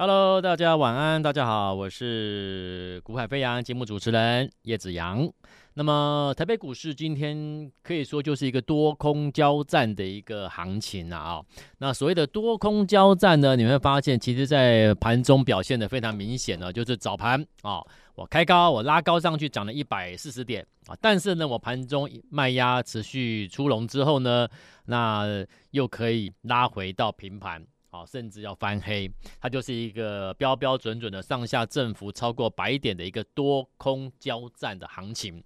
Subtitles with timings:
[0.00, 5.28] Hello，大家晚安，大家好，我是股海飞扬节目主持人叶子阳。
[5.74, 11.46] 那么台北股市今天可以说就是一个多空交战的一个行情啊、哦。
[11.78, 17.82] 那所谓的多空交战呢，你会发现其实在盘中表现的非常明显呢，就是早盘啊、
[18.14, 24.46] 我开高，我拉高上去涨了一百四十点啊，但是呢，我盘中卖压持续出笼之后呢，
[24.84, 27.66] 那又可以拉回到平盘。
[27.90, 29.10] 好，甚至要翻黑，
[29.40, 35.42] 它就是一个标标准准的上下振幅超过百点的一个多空交战的行情。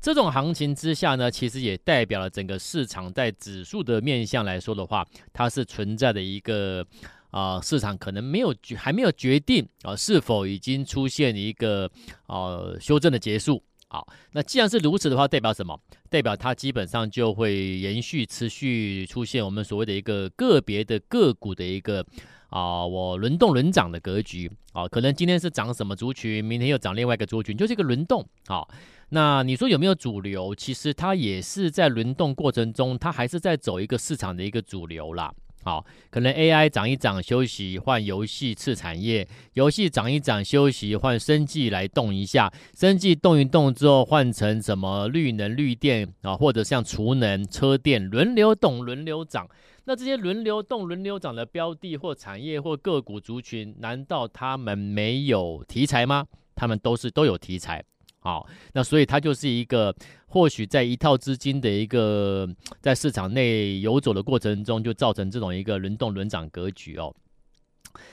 [0.00, 6.84] 这种行情之下呢，其实也代表了整个市场在指数的面向来说的话，它是存在的一个
[7.30, 11.90] 啊、市场可能没有决还没有决定啊、是否已经出现一个
[12.26, 13.62] 呃修正的结束。
[13.94, 15.78] 好，那既然是如此的话，代表什么？
[16.10, 22.04] 代表它基本上就会延续、持续出现我们所谓的一个个别的个股的一个
[22.48, 28.28] 啊、我轮动轮涨的格局啊、可能今天是涨什么族群，明天又涨另外一个族群，就是一个轮动。
[28.48, 28.68] 好，
[29.10, 30.52] 那你说有没有主流？
[30.56, 35.32] 其实它也是在轮动过程中，它还是在走一个市场的一个主流啦。
[35.64, 49.48] 好，可能 AI 涨一涨休息，换游戏次产业；游戏涨一涨休息，换生技来动一下；生技动一动之后，换成什么绿能、绿电啊，或者像储能、车电轮流动、轮流涨。
[49.86, 56.26] 那这些轮流动、轮流涨的标的或产业或个股族群，难道他们没有题材吗？
[56.54, 57.82] 他们都是都有题材。
[58.24, 59.94] 好，那所以它就是一个
[60.26, 62.48] 或许在一套资金的一个
[62.80, 67.14] 在市场内游走的过程中，就造成这种一个轮动轮涨格局哦。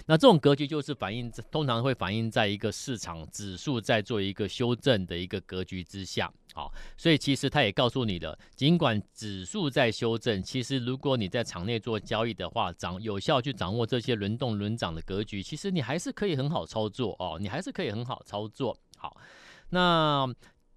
[0.06, 6.30] 那这种格局就是反映，通常会反映在一个市场指数在做一个修正的一个格局之下。
[6.54, 18.78] 好，所以其实他也告诉你的，尽管指数在修正，其实如果你在场内做交易的话，掌有效去掌握这些轮动轮涨的格局，其实你还是可以很好操作哦，你还是可以很好操作。
[18.98, 19.16] 好。
[19.74, 20.28] 那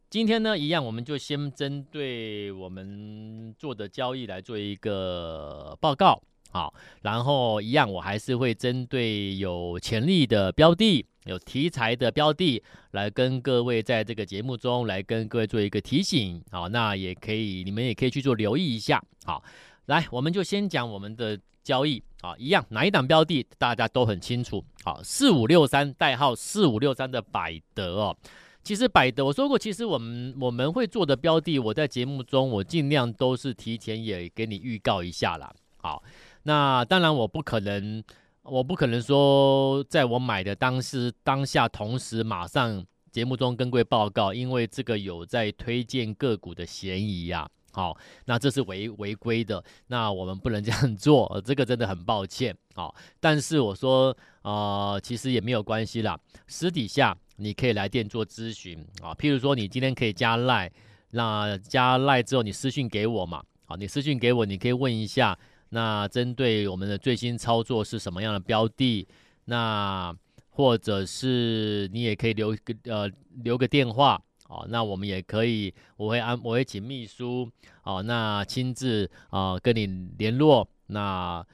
[0.08, 19.42] 今天呢，一样，我们就先针对我们做的交易来做一个报告，好，然后一样，我还是会针对有潜力的标的、有题材的标的，来跟各位在这个节目中来跟各位做一个提醒，好，那也可以，你们也可以去做留意一下，好，
[19.86, 28.16] 来，我们就先讲我们的交易，啊，一样，哪一档标的大家都很清楚，好，四五六三，代号四五六三的百德哦。
[28.64, 35.52] 其实百德，我说过，其实我们我们会做的标的，我在节目中我尽量都是提前也给你预告一下啦。
[35.76, 36.02] 好，
[36.44, 38.02] 那当然我不可能，
[38.42, 42.82] 我不可能说在我买的当时当下同时马上
[43.12, 47.46] 节目中跟贵报告，因为这个有在推荐个股的嫌疑呀。
[47.70, 47.94] 好，
[48.24, 52.56] 那这是违违规的，那我们不能这样做， 这个真的很抱歉。
[52.74, 57.14] 好，但是我说，呃，其实也没有关系啦，私底下。
[57.36, 60.70] 你可以来电做咨询啊，譬如说你今天可以加赖，
[61.10, 65.38] 那加赖之后你私讯给我嘛，啊，你私讯给我，你可以问一下，
[65.70, 69.06] 那针对我们的最新操作是什么样的标的，
[69.46, 70.14] 那
[70.50, 73.10] 或者是你也可以留个呃
[73.42, 77.50] 留个电话，哦，那我们也可以，我会安我会请秘书，
[77.82, 79.86] 哦，那亲自啊跟你
[80.18, 81.44] 联络，那。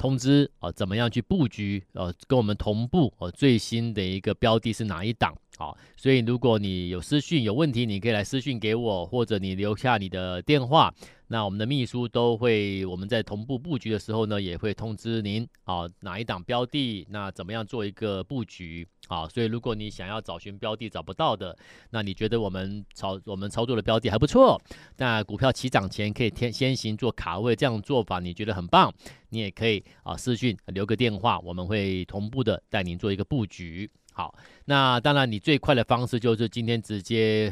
[0.00, 1.84] 通知啊，怎么样去布局？
[1.92, 5.36] 呃，跟我们同步哦，最新的一个标的是哪一档？
[5.60, 10.90] 好，所以如果你有私讯有问题，你可以来私讯给我，或者你留下你的电话。
[11.26, 19.28] 那我们的秘书都会，我们在同步布局的时候呢，也会通知您啊，哪一档标的，那怎么样做一个布局啊？
[19.28, 21.54] 所以如果你想要找寻标的找不到的，
[21.90, 24.58] 那你觉得我们操我们操作的标的还不错，
[24.96, 28.90] 那股票起涨前可以先先行做卡位，这样做法你觉得很棒，
[29.28, 33.88] 你也可以啊私讯留个电话，我们会同步的带您做一个布局。
[34.20, 34.34] 好，
[34.66, 37.50] 那当然你最快的方式就是今天直接。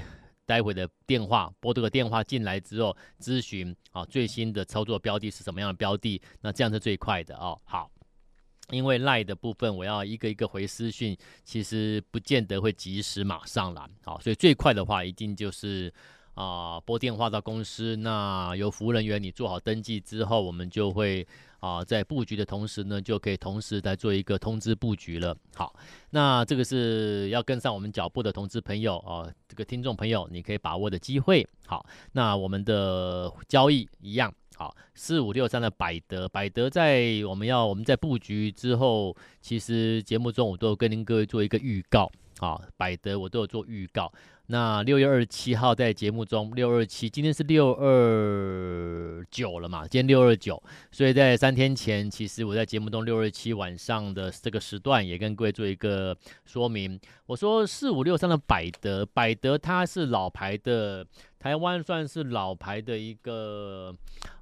[0.48, 6.18] 待会的电话拨这个电话进来之后咨询啊，最新的操作标的是什么样的标的？
[6.40, 7.60] 那这样是最快的哦。
[7.64, 7.90] 好，
[8.70, 11.14] 因为赖的部分我要一个一个回私讯，
[11.44, 13.87] 其实不见得会及时马上来。
[14.02, 15.93] 好，所以最快的话一定就是
[16.38, 21.26] 啊拨电话到公司，那由服务人员你做好登记之后，我们就会。
[21.61, 25.37] 啊，在布局的同时呢，就可以同时来做一个通知布局了。
[25.56, 25.75] 好，
[26.11, 31.44] 那这个是要跟上我们脚步的同志朋友啊，这个听众朋友，你可以把握的机会。
[31.67, 42.08] 好，那我们的交易一样，好，四五六三的百德，百德在我们要我们在布局之后，其实节目中我都有跟您各位做一个预告。
[42.38, 44.12] 啊，百德我都有做预告。
[44.50, 49.82] 那六月二十七号在节目中，六二七，今天是六二九了嘛？
[49.82, 56.16] 今天六二九，所以在三天前，其实我在节目中六二七晚上的这个时段也跟各位做一个
[56.46, 56.98] 说明。
[57.26, 61.06] 我说四五六三的百德，百德它是老牌的，
[61.38, 63.94] 台湾算是老牌的一个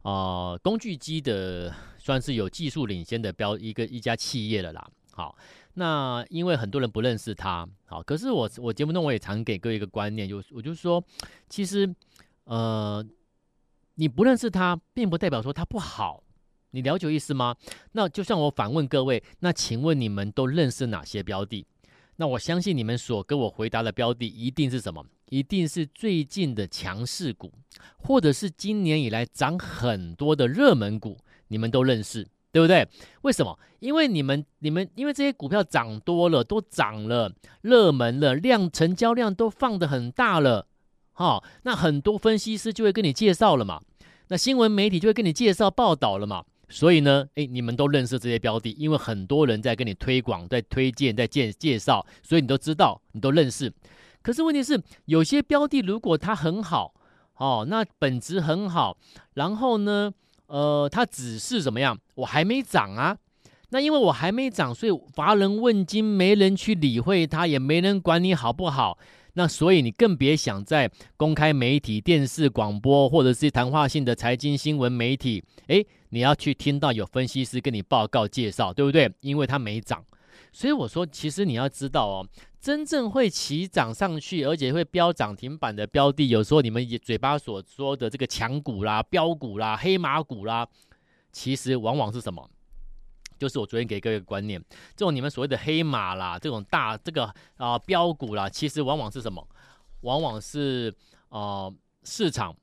[0.03, 4.89] 啊、呃、工具机的，算是有技术领先的标一个一家企业了啦。
[5.11, 5.37] 好。
[5.79, 11.05] 那因为很多人不认识他，好，可是我我节目中我也常给各位一个观念，就是我就说，
[11.51, 11.95] 其实，
[12.45, 13.05] 呃，
[13.97, 16.23] 你不认识他，并不代表说他不好，
[16.71, 17.55] 你了解意思吗？
[17.93, 21.67] 那就像我反问各位，那请问你们都认识哪些标的？
[22.17, 25.05] 那我相信你们所跟我回答的标的一定是什么？
[25.29, 27.53] 一定是最近的强势股，
[27.99, 31.19] 或者是今年以来涨很多的热门股，
[31.49, 32.27] 你们都认识。
[32.57, 32.89] 对不对？
[33.21, 33.59] 为什么？
[33.81, 37.31] 因为你们、你们，因为这些股票涨多了，都涨了，
[37.61, 40.67] 热门了，量成交量都放得很大了，
[41.13, 43.83] 哈、哦，那很多分析师就会跟你介绍了嘛，
[44.29, 53.71] 那新闻媒体就会跟你介绍报道了嘛，所以呢，诶，你们都认识这些标的，因为很多人在跟你推广、在推荐、在介介绍，所以你都知道，你都认识。
[54.23, 56.95] 可是问题是，有些标的如果它很好，
[57.35, 58.97] 哦，那本质很好，
[59.35, 60.15] 然后呢？
[60.47, 61.99] 呃，它只是怎么样？
[62.17, 63.17] 我还没涨啊。
[63.71, 68.97] 那因为我还没涨，所以乏人问津，没人去理会它，也没人管你好不好。
[69.35, 79.13] 那所以你更别想在公开媒体、电视、广播，或者是谈话性的财经新闻媒体，诶，你要去听到有分析师跟你报告介绍，对不对？
[79.21, 80.03] 因为它没涨。
[80.57, 82.27] 所以我说，其实你要知道哦。
[82.59, 90.67] 真正会起涨上去，而且会飙涨停板的标的，有时候你们嘴巴所说的这个强股啦、标股啦、黑马股啦，
[91.31, 92.51] 其实往往是什么？
[93.39, 94.59] 就是我昨天给各位一个观念，
[94.97, 99.47] 这种你们所谓的黑马啦，这种大这个啊标股啦，其实往往是什么？
[100.01, 100.91] 往往是
[101.29, 101.71] 啊
[102.03, 102.57] 市场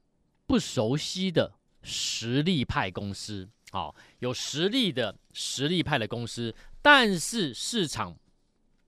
[0.47, 1.53] 不熟悉的
[1.83, 6.53] 实力派公司，好，有实力的实力派的公司，
[6.83, 8.15] 但是市场。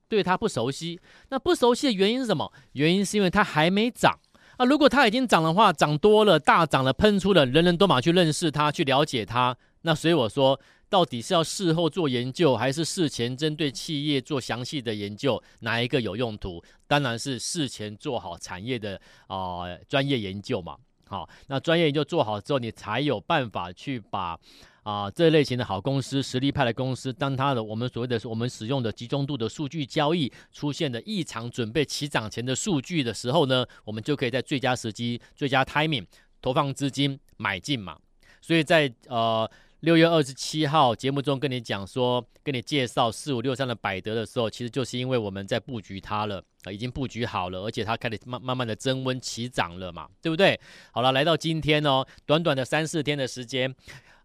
[0.08, 1.00] 对它不熟悉，
[1.30, 2.52] 那不熟悉的原因是什么？
[2.74, 4.16] 原因是因为它还没涨
[4.56, 4.64] 啊。
[4.64, 9.56] 如果它已经涨的话，涨多了，大涨了，喷出了，人人都马去认识它，去了解它。
[9.80, 15.42] 那所以我说，到底是要事后做研究，还是事前针对企业做详细的研究？
[15.62, 16.62] 哪一个有用途？
[16.86, 20.76] 当然是事前做好产业的啊、专业研究嘛。
[21.08, 24.38] 好，那专业研究做好之后，你才有办法去把。
[24.86, 36.06] 啊，这类型的好公司，实力派的公司，当它的我们所谓的我们使用的集中度的数据交易出现的异常准备起涨前的数据的时候呢，我们就可以在最佳时机、最佳 timing
[36.40, 37.98] 投放资金买进嘛。
[38.40, 39.50] 所以在呃
[39.80, 50.60] 六月二十七号节目中跟你讲说，跟你介绍四五六三的百德的时候，其实就是因为我们在布局它了啊，已经布局好了，而且它开始慢慢慢的增温起涨了嘛，对不对？
[50.92, 53.74] 好了，来到今天哦，短短的三四天的时间。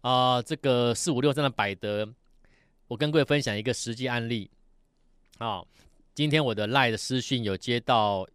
[0.02, 2.12] 啊、这个四五六三的百德，
[2.88, 4.50] 我跟各位分享一个实际案例。
[5.38, 5.64] 啊、
[6.12, 8.26] 今天我的 LINE 的私讯有接到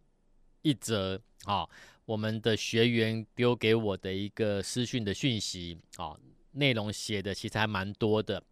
[0.62, 1.68] 一则啊、
[2.06, 6.16] 我们的学员丢给我的一个私讯的讯息啊、
[6.52, 8.42] 内容写的其实还蛮多的。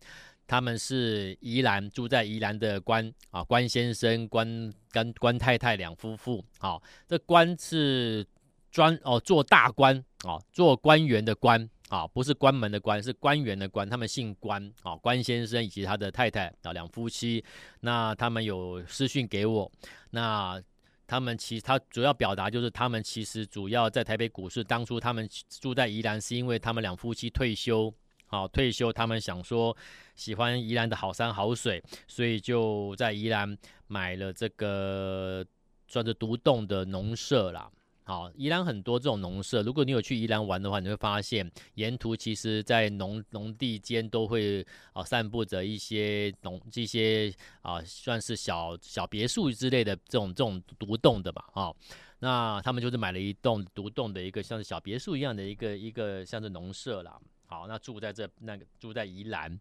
[0.47, 6.45] 他们是宜兰住在宜兰的关啊，关先生、关跟关太太两夫妇。
[6.59, 8.25] 好、这关是
[8.71, 11.69] 专哦做大官哦，做官员的官。
[11.89, 13.89] 啊，不是关门的关，是官员的官。
[13.89, 17.45] 他们姓关，啊，关先生以及他的太太啊，两夫妻。
[17.81, 19.71] 那他们有私讯给我，
[20.11, 20.61] 那
[21.07, 27.95] 他们其实他主要表达就是，他们其实主要在台北股市，当初他们住在宜兰，是因为他们两夫妻退休，
[28.27, 29.77] 好退休，他们想说
[30.17, 33.57] 喜欢宜兰的好山好水，所以就在宜兰
[33.87, 35.47] 买了这个
[35.87, 37.71] 算是独栋的农舍啦。
[38.09, 51.75] 好，宜兰很多这种农舍，如果你有去宜兰玩的话，你会发现沿途其实，在农农地间都会啊散布着一些农这些啊算是小小别墅之类的这种这种独栋的吧，啊，
[52.21, 57.19] 那他们就是买了一栋独栋的一个像是小别墅一样的一个一个像是农舍啦。
[57.47, 59.59] 好，那住在这那个住在宜兰。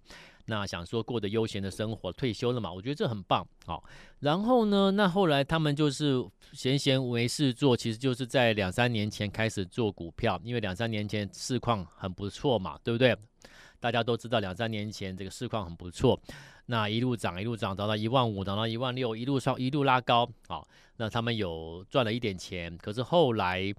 [0.47, 2.71] 那想说过得悠闲的生活，退休了嘛？
[2.71, 3.45] 我觉得这很棒。
[3.65, 3.83] 好，
[4.19, 6.23] 然后呢，那后来他们就是
[6.53, 13.17] 闲闲没事做，其实就是在两三年前开始做股票，因为两三年前市况很不错嘛，对不对？
[13.79, 16.19] 大家都知道两三年前这个市况很不错，
[16.67, 20.27] 那一路涨一路涨，涨到一万五，涨到一万六，一路上一路拉高。
[20.47, 23.73] 好，那他们有赚了一点钱，可是后来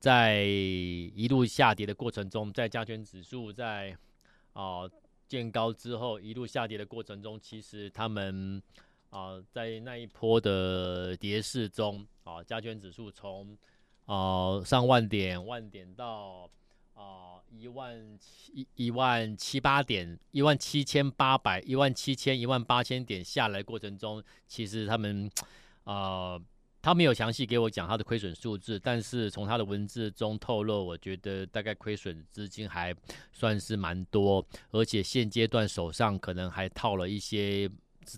[0.00, 3.96] 在一路下跌的过程中，在加权指数在
[4.54, 4.80] 啊。
[4.80, 4.90] 呃
[5.30, 8.60] 见高之后一路下跌的过程中，其实他们
[9.10, 13.56] 啊，在那一波的跌势中啊，加权指数从
[14.06, 16.50] 啊上万点万点到
[16.94, 25.30] 啊一万七一万七八点一万七千八百一万七千一万八千点下来过程中，其实他们
[25.84, 26.36] 啊。
[26.82, 32.94] 他没有详细给我讲他的亏损数字，但是从他的文字中透露，我觉得大概亏损资金还
[33.32, 37.70] 算是蛮多，而且现阶段手上可能还套了一些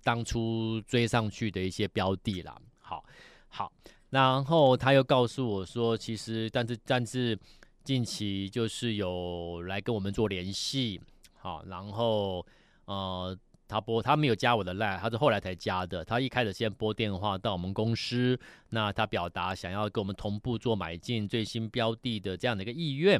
[0.05, 2.57] 当初追上去的一些标的啦。
[2.79, 3.05] 好，
[3.49, 3.73] 好，
[4.11, 7.37] 然后他又告诉我说，其实但是但是
[7.83, 11.01] 近期就是有来跟我们做联系，
[11.35, 12.47] 好，然后
[12.85, 13.37] 呃。
[13.73, 16.05] 他拨，他没有加我的 line，他是后来才加的。
[16.05, 18.39] 他一开始先拨电话到我们公司，
[18.69, 23.19] 那他表达想要跟我们同步做买进最新标的的这样的一个意愿。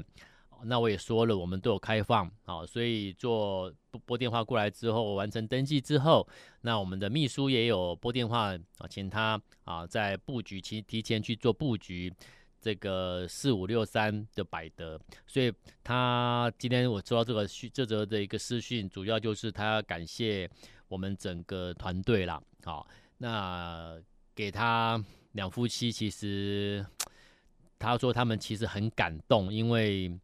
[0.65, 3.73] 那我也说了，我们都有开放啊，所以做
[4.05, 6.29] 拨电话过来之后，完成登记之后，
[6.61, 12.13] 那我们的秘书也有拨电话啊，请他啊在布局期提前去做布局。
[12.63, 15.53] 这个四五六三的百德，所以
[15.83, 20.49] 他今天我收到这个讯这则的一个私讯，主要就是他要感谢
[20.87, 22.41] 我们整个团队啦。
[22.63, 22.87] 好，
[23.19, 24.01] 那
[24.33, 26.87] 给他两夫妻，其实
[27.81, 30.17] 他说他们其实很感动，因为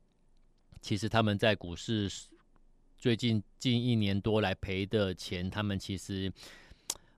[0.80, 2.08] 其实他们在股市
[2.96, 6.32] 最近近一年多来赔的钱，他们其实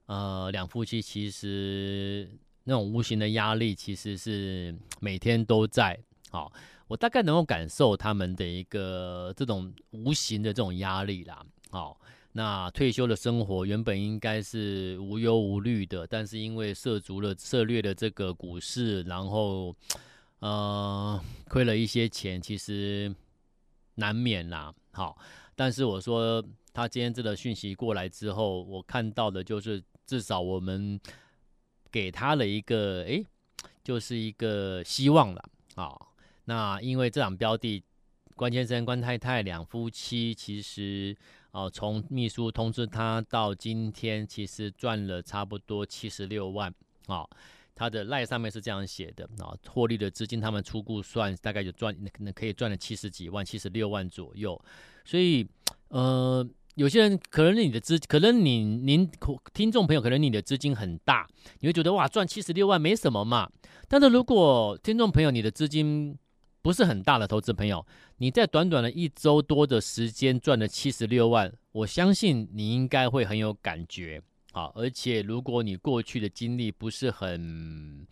[0.07, 2.27] 呃两夫妻其实。
[2.63, 5.99] 那种无形的压力其实是每天都在，
[6.29, 6.53] 好，
[6.87, 11.99] 我大概能够感受他们的一个这种无形的这种压力啦，好，
[12.33, 19.75] 那退休的生活原本应该是无忧无虑的，但是因为涉足了涉猎的这个股市，然后
[20.39, 23.11] 呃亏了一些钱，其实
[23.95, 25.17] 难免啦，好，
[25.55, 30.99] 但是我说他今天这个讯息过来之后，我看到的就是至少我们。
[31.91, 33.25] 给他了一个诶，
[33.83, 35.43] 就是一个希望了
[35.75, 35.95] 啊、
[36.45, 37.83] 那因为这档标的，
[38.35, 41.15] 关先生、关太太两夫妻其实
[41.51, 46.73] 哦，从秘书通知他到今天，其实赚了差不多七十六万
[47.07, 47.29] 啊、哦。
[47.75, 54.59] 他的赖上面是这样写的啊，获、利的资金他们初步算大概就赚，可能可以赚了七十几万，七十六万左右。
[55.03, 55.47] 所以
[55.89, 56.47] 呃。
[56.75, 59.09] 有些人可能你的资，可能你您
[59.53, 61.27] 听众朋友，可能你的资金很大，
[61.59, 63.51] 你会觉得哇，赚七十六万没什么嘛。
[63.89, 66.17] 但是如果听众朋友你的资金
[66.61, 67.85] 不是很大的投资朋友，
[68.17, 74.21] 你在短短的一周多的时间赚了七十六万，我相信你应该会很有感觉
[74.53, 74.71] 啊。
[74.73, 78.07] 而且如果你过去的经历不是很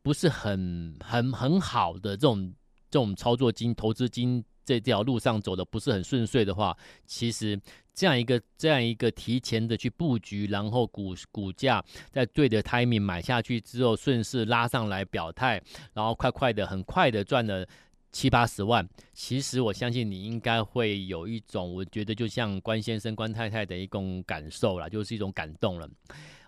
[0.00, 2.54] 不是很很很好的这种
[2.88, 4.44] 这种操作金投资金。
[4.70, 7.60] 这条路上走的不是很顺遂的话，其实
[7.92, 15.60] 这样一个这样一个提前的去布局，然后股股价在对的 timing 买下去之后，顺势拉上来表态，
[15.92, 17.66] 然后快快的很快的赚了
[18.12, 18.88] 七八十万。
[19.12, 25.90] 其实我相信你应该会有一种，我觉得就像关先生关太太的一种感受啦，就是一种感动了，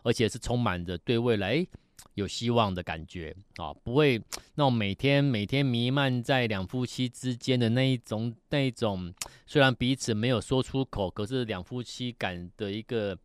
[0.05, 1.67] 而且是充满着对未来。
[2.15, 4.19] 有希望的感觉啊，不会
[4.55, 9.15] 那种每天每天弥漫在两夫妻之间的那一种那一种，
[9.47, 13.19] 虽然彼此没有说出口，可是两夫妻感的一个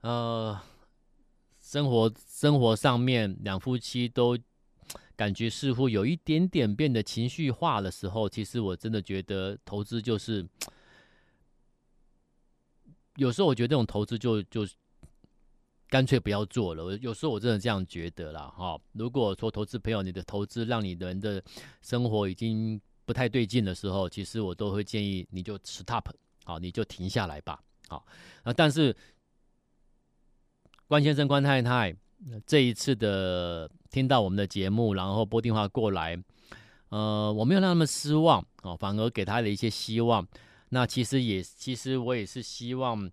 [0.00, 0.58] 呃
[1.60, 4.38] 生活生活上面，两夫妻都
[5.14, 10.46] 感觉似乎有一点点变得情绪化的时候，其实我真的觉得投资就是
[13.16, 14.66] 有时候我觉得这种投资就就。
[15.94, 16.96] 干脆不要做了。
[16.96, 18.52] 有时候我真的这样觉得啦。
[18.56, 18.76] 哈。
[18.94, 21.40] 如果说投资朋友，你的投资让你的人的
[21.82, 26.10] 生活已经不太对劲的时候，其实我都会建议你就 stop，
[26.42, 27.62] 好，你就停下来吧。
[27.86, 28.04] 好，
[28.42, 28.92] 那但是
[30.88, 31.94] 关先生、关太太
[32.44, 36.20] 这一次的听到我们的节目，然后拨电话过来，
[36.88, 40.26] 呃，我没有让他们失望啊，反而给他了一些希望。
[40.70, 43.08] 那其实也，其实我也是希望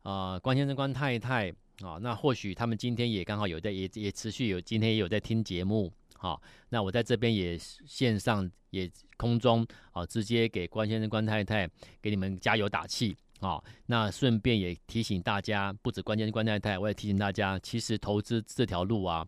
[0.00, 1.52] 啊、关先生、关太太。
[1.80, 5.92] 啊、那或许他们今天也刚好有在，也也持续有今天也有在听节目。
[6.16, 11.68] 好、那我在这边也线上也空中啊、直接给关先生、关太太
[12.00, 13.16] 给你们加油打气。
[13.40, 19.26] 啊、那顺便也提醒大家，不止关先生、关太太，我也提醒大家，其实投资这条路啊，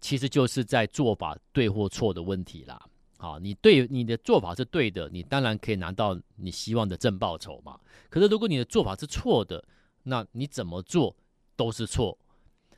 [0.00, 2.84] 其实就是在做法对或错的问题啦。
[3.18, 7.78] 好、你对你的做法是对的，你当然可以拿到你希望的正报酬嘛。
[8.08, 9.64] 可是如果你的做法是错的，
[10.02, 11.14] 那你怎么做？
[11.60, 12.16] 都是错。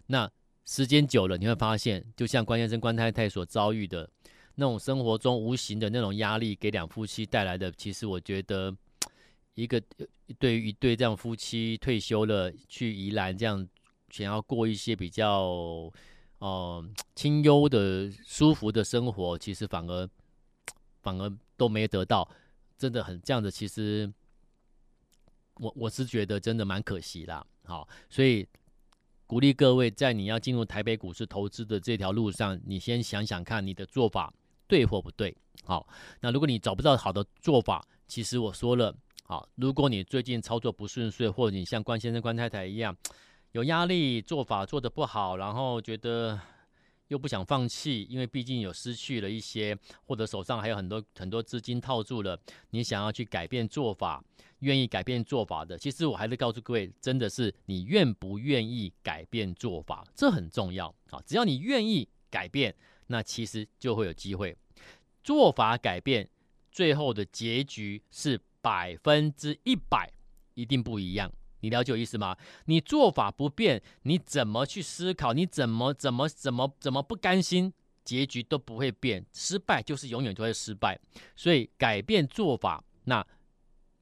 [0.07, 0.29] 那
[0.65, 4.11] 时间久了，你会发现，就像关先生、关太太所遭遇的
[4.57, 8.77] 那种生活中无形的那种压力，给两夫妻带来的，其实我觉得，
[9.55, 9.81] 一个
[10.37, 13.65] 对于一对这样夫妻退休了去宜兰这样
[14.11, 15.89] 想要过一些比较
[16.39, 16.85] 呃
[17.15, 20.11] 清幽的、舒服的生活，其实反而
[21.03, 22.29] 反而都没得到，
[22.77, 23.49] 真的很这样的。
[23.49, 24.13] 其实
[25.55, 27.47] 我我是觉得真的蛮可惜啦。
[27.65, 28.45] 好，所以
[29.33, 34.31] 鼓励各位在你要进入台北股市投资的这条路上，你先想想看你的做法
[34.69, 35.35] 对或不对。
[35.65, 35.89] 好，
[36.21, 38.95] 那如果你找不到好的做法，其实我说了。
[39.25, 42.95] 好，如果你最近操作不顺遂，或者你像关先生、关太太一样
[43.53, 46.39] 有压力，做法做得不好，然后觉得
[47.13, 49.77] 又不想放弃，因为毕竟有失去了一些，
[50.07, 52.41] 或者手上还有很多很多资金套住了，
[52.71, 54.25] 你想要去改变做法，
[54.61, 61.21] 愿意改变做法的，其实我还是告诉各位，真的是你愿不愿意改变做法，这很重要啊！
[61.27, 62.75] 只要你愿意改变，
[63.09, 64.57] 那其实就会有机会。
[65.23, 66.29] 做法改变，
[66.71, 68.41] 最后的结局是。
[68.65, 70.09] 百分之一百
[70.55, 72.37] 一定不一样，你了解我意思吗？
[72.67, 75.33] 你做法不变，你怎么去思考？
[75.33, 77.73] 你怎么怎么怎么怎么不甘心？
[78.05, 80.99] 结局都不会变，失败就是永远都会失败。
[81.37, 83.25] 所以改变做法，那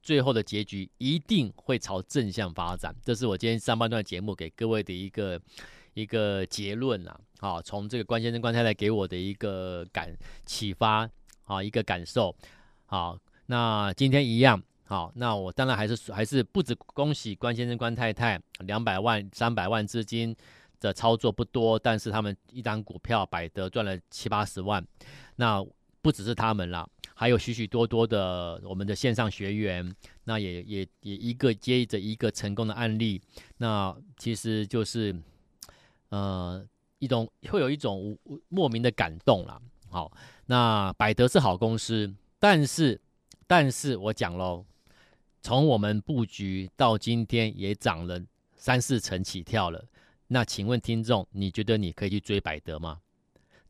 [0.01, 2.95] 最后的结局一定会朝正向发展。
[3.03, 5.39] 这是我今天上半段节目给各位的一个
[5.93, 7.19] 一个结论啊！
[7.37, 10.11] 好，从这个关先生、关太太给我的一个感
[10.47, 11.07] 启发
[11.43, 12.35] 啊，一个感受
[12.87, 13.15] 好。
[13.45, 20.35] 那今天一样好，那我当然还是还是不止恭喜关先生关太太两百万三百万资金
[20.81, 24.85] 的操作不多，但是他们一张股票百得赚了七八十万，
[25.37, 25.65] 那
[26.01, 29.95] 不只是他们啦，还有许许多多的我们的线上学员，
[30.25, 33.21] 那也也也一个接着一个成功的案例，
[33.59, 35.15] 那其实就是
[36.09, 36.61] 呃
[36.99, 38.19] 一种会有一种
[38.49, 39.57] 莫名的感动啦。
[39.89, 40.11] 好，
[40.47, 42.99] 那百得是好公司，但是。
[43.47, 44.63] 但是我讲喽，
[45.41, 48.21] 从我们布局到今天也涨了
[48.55, 49.83] 三四成起跳了。
[50.27, 52.99] 那请问听众，你觉得你可以去追百得吗？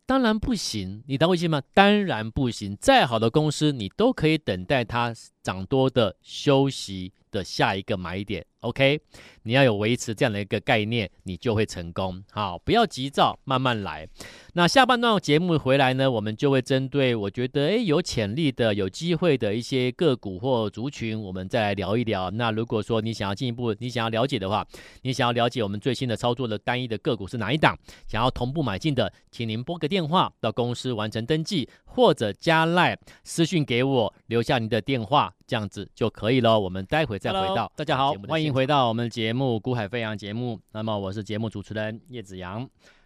[0.05, 1.61] 当然不行，你当微信吗？
[1.73, 2.75] 当然不行。
[2.75, 8.45] 再好的公司，你都可以等待它涨多的休息的下一个买点。
[8.61, 9.01] OK，
[9.43, 12.23] 你要有维持这样的一个概念，你就会成功。
[12.31, 14.07] 好，不要急躁，慢慢来。
[14.53, 22.29] 那下半段节目回来呢，我们就会针对我觉得诶有潜力的、有机会的一些个股或族群，我们再来聊一聊。
[22.29, 24.63] 那如果说你想要进一步，你想要了解的话，
[25.01, 27.75] 你想要了解我们最新的操作的单一的个股是哪一档，
[28.07, 35.33] 想要同步买进的，请您拨个电话到公司完成登记，或者加 LINE 私讯给我，留下您的电话。
[35.51, 36.57] 这样子就可以了。
[36.57, 37.69] 我们待会再回到。
[37.75, 40.57] 大家好，欢迎回到我们的节目《股海飞扬》节目。
[40.71, 42.65] 那么我是节目主持人叶子阳。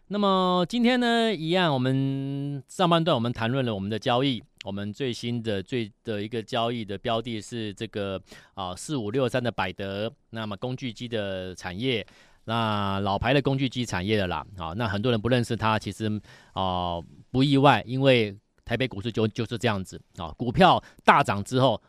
[0.09, 4.43] 那么今天呢，一样，我们上半段我们谈论了我们的交易。
[4.63, 8.21] 我们最新的最的一个交易的标的是这个
[8.53, 10.13] 啊四五六三的百德。
[10.29, 12.05] 那么工具机的产业，
[12.43, 14.45] 那老牌的工具机产业的啦。
[14.59, 16.21] 啊，那很多人不认识它，其实
[16.53, 21.81] 啊不意外，因为台北股市就就是这样子啊，股票大涨之后。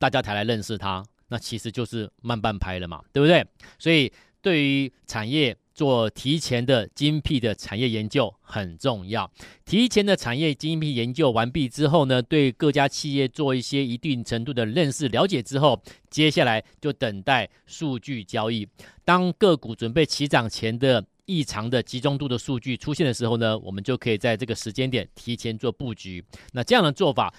[0.00, 3.46] 大家才来认识它，那其实就是慢半拍了嘛，对不对？
[3.78, 4.10] 所以
[4.40, 9.30] 对于产业做提前的精辟的产业研究很重要。
[9.66, 18.66] 提前的产业精辟研究完毕之后呢，对各家企业做一些一定程度的认识了解之后，接下来就等待数据交易。
[19.04, 26.24] 当个股准备起涨前的异常的集中度的数据出现的时候呢，我们就可以在这个时间点提前做布局。
[26.52, 27.34] 那这样的做法。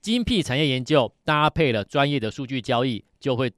[0.00, 3.52] 精辟产业研究搭配了专业的数据交易，就会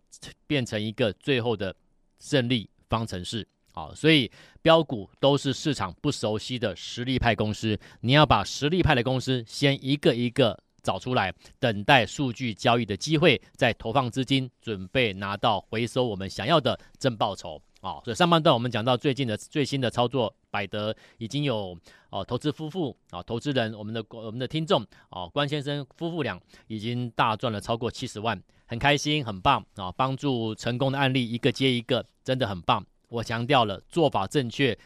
[0.47, 1.75] 变成一个最后的
[2.19, 3.47] 胜利方程式。
[3.73, 17.63] 好，所以标股都是市场不熟悉的实力派公司，你要把实力派的公司先一个一个找出来，等待数据交易的机会，再投放资金，准备拿到回收我们想要的正报酬。
[17.83, 21.77] 啊，所以上半段我们讲到最近的最新的操作，百德已经有
[22.11, 29.90] 哦，投资夫妇啊，投资人我们的我们的听众啊，关先生夫妇俩已经大赚了超过七十万，很开心，很棒啊！
[29.90, 32.87] 帮助成功的案例一个接一个，真的很棒。
[33.09, 34.79] 我强调了，做法正确，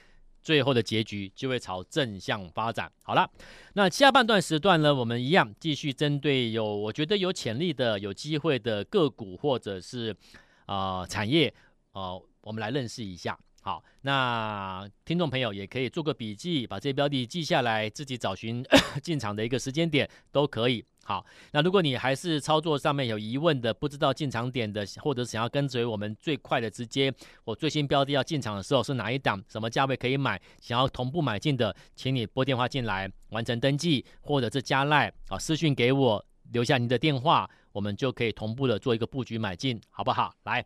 [0.43, 2.91] 最后的结局就会朝正向发展。
[3.03, 3.31] 好了，
[3.75, 10.17] 那下半段时段呢，我们一样继续针对有我觉得有潜力的、有机会的个股或者是
[10.65, 11.53] 啊、产业
[11.93, 12.19] 啊。
[12.47, 18.65] 我们来认识一下，好，那听众朋友也可以做个笔记，把这些标的记下来，自己找寻
[19.03, 20.85] 进场的一个时间点都可以。
[21.03, 40.33] 好，那如果你还是操作上面有疑问的，不知道进场点的，或者想要跟随我们最快的直接，我最新标的要进场的时候是哪一档，什么价位可以买，想要同步买进的，请你拨电话进来完成登记，或者是加赖啊私讯给我，留下您的电话，我们就可以同步的做一个布局买进，好不好？
[40.45, 40.65] 来。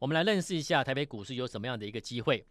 [0.00, 2.44] 我们来认识一下台北股市有什么样的一个机会。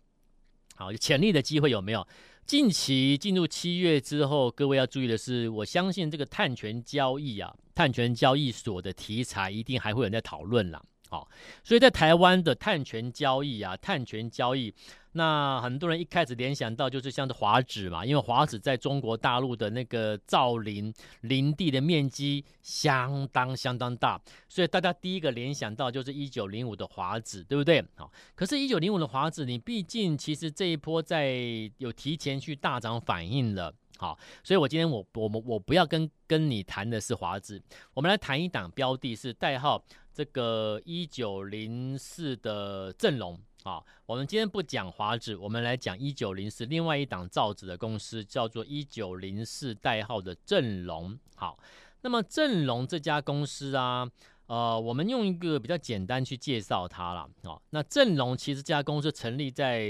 [0.75, 2.07] 好，潜力的机会有没有？
[2.45, 10.79] 近期进入七月之后，各位要注意的是，我相信这个碳权交易啊，碳权交易所的题材一定还会有人在讨论啦。
[11.09, 11.27] 好，
[11.63, 14.71] 所以在台湾的碳权交易啊，碳权交易，
[15.13, 27.83] 那很多人一开始联想到就是像是华指嘛，因为华指在中国大陆的那个造林林地的面积相当相当大，所以大家第一个联想到就是一九零五的华指，对不对？
[27.95, 31.33] 好，可是，一九零五的华指，你毕竟其实这一波在
[31.79, 37.59] 有提前去大涨反应了，好，所以我今天我我们我不要跟跟你谈的是华指，
[37.95, 39.83] 我们来谈一档标的，是代号。
[40.19, 51.17] 这个一九零四的正隆啊，我们今天不讲华指，我们来讲一九零四，另外一档造纸的公司叫做一九零四代号的正隆。
[51.37, 51.57] 好，
[52.01, 54.05] 那么正隆这家公司啊，
[54.47, 57.29] 呃，我们用一个比较简单去介绍它了。
[57.43, 59.87] 哦，那正隆其实这家公司成立在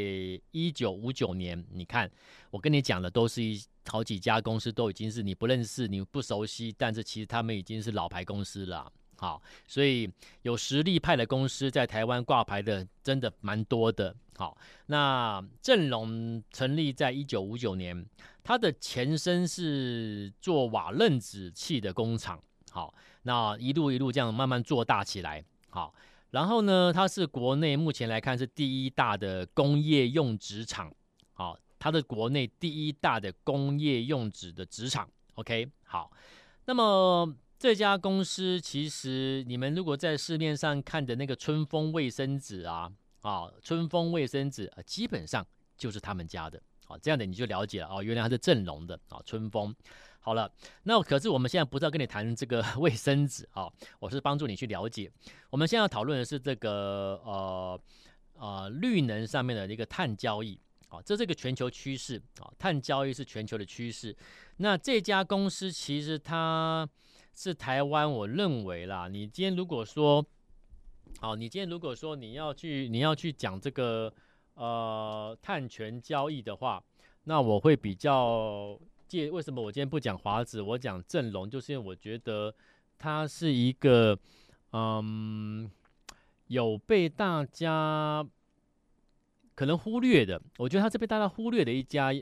[0.51, 2.07] 一九五九年，你看
[2.51, 8.93] 我跟你讲的都是一好几家公司都已经是你不认识、你不熟悉，但是其实他们已经是老牌公司了。
[9.19, 10.09] 好，所以
[10.43, 14.15] 有实力派的公司在台湾挂牌的真的蛮多的。
[14.37, 18.05] 好，那正隆成立在一九五九年，
[18.41, 22.41] 它的前身是做瓦楞纸器的工厂。
[22.71, 25.43] 好，那一路一路这样慢慢做大起来。
[25.69, 25.93] 好，
[26.31, 30.89] 然后呢，它是国内目前来看是第一大的工业用纸厂。
[31.33, 35.09] 好，它的国内第一大的工业用纸的纸厂。
[35.33, 36.09] OK，好，
[36.63, 37.35] 那么。
[37.59, 45.45] 这家公司其实，你们如果在市面上看的那个春风卫生纸啊，啊，春风卫生纸啊，基本上
[45.77, 49.75] 就是他们家的，啊，这样的你就了解了哦，原来它是正隆的啊，春风。
[50.21, 50.49] 好了，
[50.83, 53.69] 那可是我们现在不是要跟你谈这个 卫生纸啊，
[53.99, 55.11] 我是帮助你去了解。
[55.49, 57.81] 我们现在要讨论的是这个呃
[58.35, 64.15] 呃绿能上面的一个碳交易，啊，这是一个全球趋势啊，碳交易是全球的趋势。
[64.55, 66.89] 那这家公司其实它。
[67.41, 69.07] 是台湾，我认为啦。
[69.07, 70.25] 你今天如果说，
[71.21, 74.13] 好，你今天如果说你要去，你要去讲这个
[74.55, 76.83] 呃碳权交易的话，
[77.23, 79.31] 那我会比较介。
[79.31, 82.53] 为什么我今天不讲华子，我讲正隆，就是因为我觉得
[82.97, 84.19] 它是一个
[84.73, 85.71] 嗯
[86.47, 88.27] 有被大家
[89.55, 90.41] 可能忽略的。
[90.57, 92.13] 我觉得它是被大家忽略的一家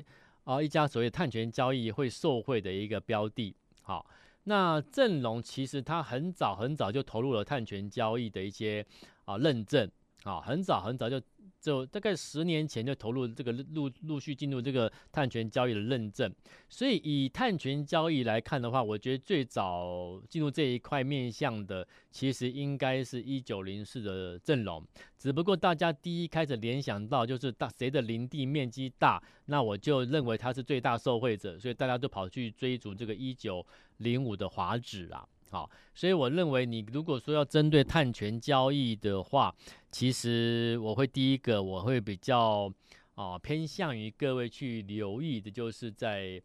[0.43, 3.55] 啊，一家所谓碳权交易会受贿的一个标的。
[3.81, 4.05] 好。
[4.47, 8.85] 那正隆其实他很早很早就投入了碳权交易的一些
[9.25, 9.91] 啊认证
[10.27, 11.21] 啊，很早很早就
[11.61, 16.31] 就大概十年前就投入这个陆陆续进入这个碳权交易的认证，
[16.67, 24.85] 所以以碳权交易来看的话，我觉得最早进入这一块面向的，其实应该是一九零四的阵容，
[25.17, 33.65] 只不过大家第一开始联想到就是大谁的林地面积大，那我就认为他是最大受惠者，所以大家都跑去追逐这个一九。
[33.97, 39.55] 零五的华指啊，好，所以我认为你如果说要针对碳权交易的话，
[39.89, 42.69] 其实我会第一个我会比较
[43.15, 46.41] 啊偏向于各位去留意的，就是在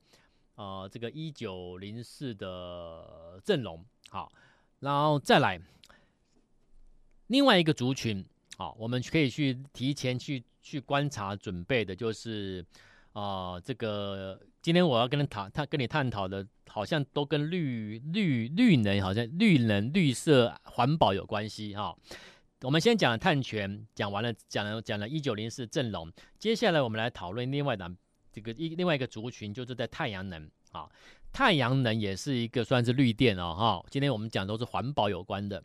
[0.54, 4.30] 啊这个一九零四的阵容，好，
[4.78, 5.60] 然后再来
[7.26, 8.24] 另外一个族群，
[8.56, 12.64] 好，我们可以去提前去去观察准备的，就是
[13.14, 16.46] 啊这个今天我要跟你谈，他跟你探讨的。
[16.72, 21.94] 好像都跟绿绿绿能，好像绿能、绿色、环保有关系哈。
[22.62, 27.94] 我们先讲了碳权，讲完了，讲了讲了一九零四阵容，接下来我们来讨论另外的
[28.32, 30.88] 这个一另外一个族群，就是在太阳能啊，
[31.30, 33.84] 太阳能也是一个算是绿电哦哈。
[33.90, 35.62] 今天我们讲都是环保有关的。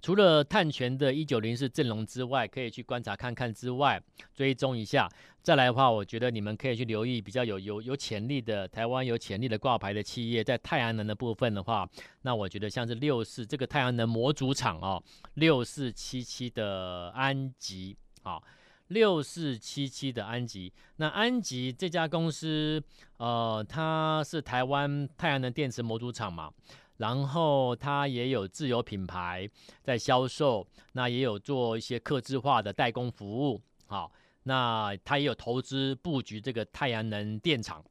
[0.00, 4.00] 除了碳权的一九零四阵容之外，可以去观察看看之外，
[4.32, 5.08] 追踪一下。
[5.42, 11.88] 再来的话，我觉得你们可以去留意比较有有有潜力的台湾有潜力的挂牌的企业，在太阳能的部分的话，
[12.22, 15.02] 那我觉得像是六四这个太阳能模组厂哦，
[15.34, 18.40] 六四七七的安吉啊，
[18.88, 20.72] 六四七七的安吉。
[20.96, 22.80] 那安吉这家公司，
[23.16, 26.52] 呃，它是台湾太阳能电池模组厂嘛。
[26.98, 29.48] 然后它也有自有品牌
[29.82, 37.84] 在销售，那也有做一些客制化的代工服务，好，那它也有投资布局这个太阳能电厂，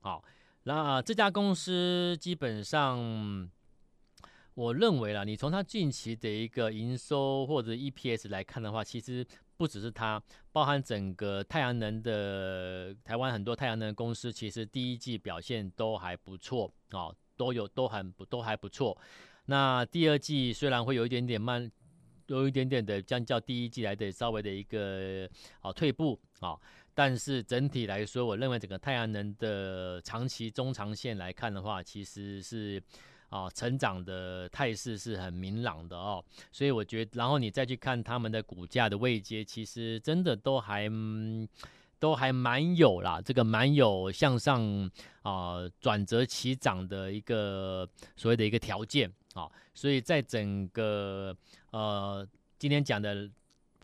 [0.00, 0.24] 好，
[0.62, 3.50] 那这家公司基本上，
[4.54, 9.26] 我认为啦，你从它近期的一个营收或者 EPS 来看的话，其实
[9.58, 10.22] 不只是它，
[10.52, 17.12] 包含整个太阳能的台湾很多太阳能公司，其实第一季表现都还不错，啊。
[17.36, 18.96] 都有都很不都还不错，
[19.46, 21.70] 那第二季虽然会有一点点慢，
[22.26, 25.28] 有一点点的相较第一季来的稍微的一个
[25.60, 26.56] 啊退步啊，
[26.94, 32.82] 但是整体来说，我认为整个太阳能的长期、中长线来看的话，其实是
[33.28, 36.24] 啊成长的态势是很明朗的哦。
[36.52, 40.88] 所以我觉得，然后你再去看他们的股价的位阶，其实真的都还
[42.04, 44.90] 都还蛮有啦，这个蛮有向上
[45.22, 49.50] 啊转折起涨的一个所谓的一个条件啊。
[49.72, 51.34] 所以在整个
[51.70, 52.26] 呃
[52.58, 53.30] 今天讲的。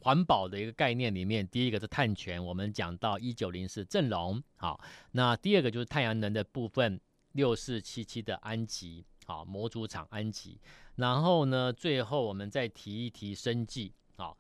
[0.03, 4.81] 环保的一个概念里面，第一个是碳权，我们讲到一九零四正隆，好，
[5.13, 6.99] 那第二个就是太阳能的部分，
[7.33, 10.59] 六四七七的安吉，好，模组厂安吉，
[10.97, 14.35] 然后呢，最后我们再提一提生技，好，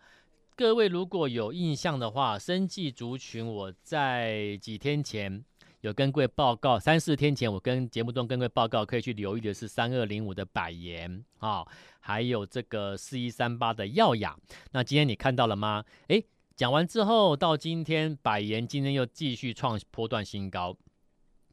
[0.60, 5.42] 各位如果有印象的话，生技族群我在几天前。
[5.80, 11.66] 有跟各位报告，三四天前我跟节目中跟各位报告，可以去留意的是三二零五的百研啊，
[11.98, 14.36] 还有这个四一三八的耀雅。
[14.72, 15.82] 那今天你看到了吗？
[16.08, 16.22] 诶，
[16.54, 20.76] 讲完之后到今天，百研今天又继续创波段新高，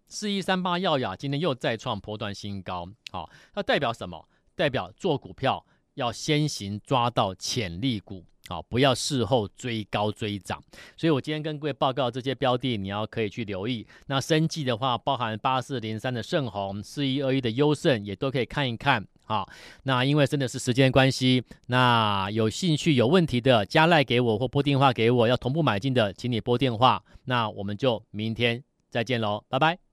[0.09, 2.85] 四一三八耀雅今天又再创波段新高。
[3.11, 4.27] 好，它代表什么？
[4.53, 5.65] 代表做股票
[5.97, 8.23] 要先行抓到潜力股。
[8.49, 10.63] 好，不要事后追高追涨，
[10.95, 13.85] 所以我今天跟各位报告这些标的，你要可以去留意。
[14.05, 19.05] 那生计的话，包含八四零三的盛虹、四一二一的优胜，也都可以看一看。
[19.25, 19.49] 好，
[19.83, 27.03] 那因为真的是时间关系，那有兴趣有问题的加赖给我或拨电话给我，要同步买进的，请你拨电话。
[27.25, 29.86] 那我们就明天再见喽，拜拜。